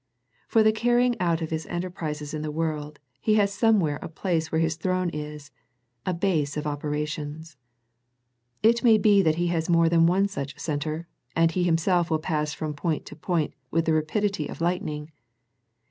[0.47, 4.51] For the carrying out of his enterprises in the world, he has somewhere a place
[4.51, 5.51] where his throne is,
[6.07, 7.55] a base of operations.
[8.63, 12.17] It may be that he has more than one such centre, and he himself will
[12.17, 15.11] pass from point to point with the rapidity of light ning.